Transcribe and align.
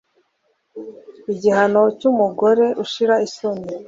igihano 1.33 1.81
cy’umugore 1.99 2.65
ushira 2.83 3.15
isoni 3.27 3.67